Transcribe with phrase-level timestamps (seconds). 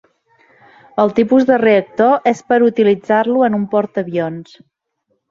[1.01, 4.57] El tipus de reactor és per utilitzar-lo en un portaavions.